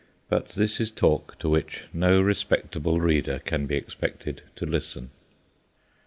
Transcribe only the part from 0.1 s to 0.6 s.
But